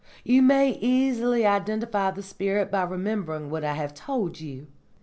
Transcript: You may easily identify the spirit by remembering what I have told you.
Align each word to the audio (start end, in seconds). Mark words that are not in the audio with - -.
You 0.23 0.41
may 0.41 0.71
easily 0.81 1.45
identify 1.45 2.09
the 2.09 2.23
spirit 2.23 2.71
by 2.71 2.81
remembering 2.81 3.51
what 3.51 3.63
I 3.63 3.73
have 3.73 3.93
told 3.93 4.39
you. 4.39 4.65